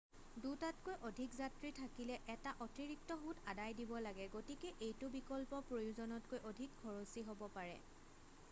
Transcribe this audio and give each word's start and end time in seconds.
2তাতকৈ 0.43 0.93
অধিক 1.09 1.33
যাত্ৰী 1.41 1.69
থাকিলে 1.79 2.15
এটা 2.35 2.53
অতিৰিক্ত 2.65 3.17
সূত 3.25 3.45
আদায় 3.53 3.75
দিব 3.81 3.93
লাগে 4.07 4.25
গতিকে 4.37 4.71
এইটো 4.87 5.09
বিকল্প 5.17 5.59
প্ৰয়োজনতকৈ 5.73 6.43
অধিক 6.53 6.73
খৰচী 6.83 7.25
হব 7.31 7.45
পাৰে 7.59 7.77